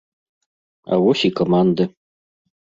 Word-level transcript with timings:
А 0.91 0.99
вось 1.05 1.27
і 1.31 1.33
каманды. 1.43 1.83